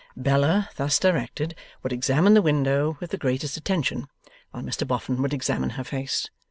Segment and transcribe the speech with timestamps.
[0.17, 1.53] Bella, thus directed,
[1.83, 4.07] would examine the window with the greatest attention,
[4.49, 6.27] while Mr Boffin would examine her face.